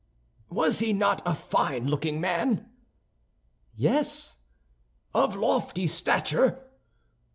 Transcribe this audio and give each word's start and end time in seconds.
"Was 0.49 0.79
he 0.79 0.93
not 0.93 1.21
a 1.27 1.35
fine 1.35 1.85
looking 1.87 2.19
man?" 2.19 2.71
"Yes." 3.75 4.37
"Of 5.13 5.35
lofty 5.35 5.85
stature." 5.85 6.59